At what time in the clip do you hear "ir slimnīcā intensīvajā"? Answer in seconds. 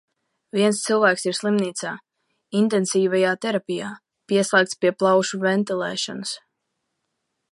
1.31-3.35